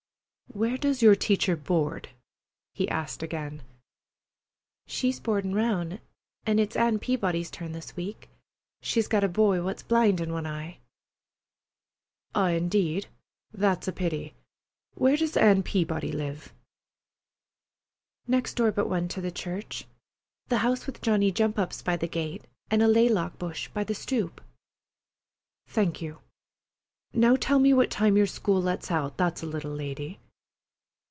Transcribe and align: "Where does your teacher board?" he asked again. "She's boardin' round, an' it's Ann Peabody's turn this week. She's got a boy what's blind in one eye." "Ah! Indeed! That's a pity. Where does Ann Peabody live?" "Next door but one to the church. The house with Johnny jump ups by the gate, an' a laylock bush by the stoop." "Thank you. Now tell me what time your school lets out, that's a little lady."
"Where 0.53 0.77
does 0.77 1.01
your 1.01 1.15
teacher 1.15 1.55
board?" 1.55 2.09
he 2.73 2.89
asked 2.89 3.23
again. 3.23 3.61
"She's 4.85 5.17
boardin' 5.17 5.55
round, 5.55 6.01
an' 6.45 6.59
it's 6.59 6.75
Ann 6.75 6.99
Peabody's 6.99 7.49
turn 7.49 7.71
this 7.71 7.95
week. 7.95 8.27
She's 8.81 9.07
got 9.07 9.23
a 9.23 9.29
boy 9.29 9.63
what's 9.63 9.81
blind 9.81 10.19
in 10.19 10.33
one 10.33 10.45
eye." 10.45 10.79
"Ah! 12.35 12.49
Indeed! 12.49 13.07
That's 13.53 13.87
a 13.87 13.93
pity. 13.93 14.35
Where 14.95 15.15
does 15.15 15.37
Ann 15.37 15.63
Peabody 15.63 16.11
live?" 16.11 16.51
"Next 18.27 18.55
door 18.55 18.73
but 18.73 18.89
one 18.89 19.07
to 19.07 19.21
the 19.21 19.31
church. 19.31 19.87
The 20.49 20.57
house 20.57 20.85
with 20.85 21.01
Johnny 21.01 21.31
jump 21.31 21.57
ups 21.57 21.81
by 21.81 21.95
the 21.95 22.09
gate, 22.09 22.45
an' 22.69 22.81
a 22.81 22.89
laylock 22.89 23.39
bush 23.39 23.69
by 23.69 23.85
the 23.85 23.95
stoop." 23.95 24.41
"Thank 25.67 26.01
you. 26.01 26.19
Now 27.13 27.37
tell 27.37 27.57
me 27.57 27.73
what 27.73 27.89
time 27.89 28.17
your 28.17 28.27
school 28.27 28.61
lets 28.61 28.91
out, 28.91 29.15
that's 29.15 29.41
a 29.41 29.45
little 29.45 29.71
lady." 29.73 30.19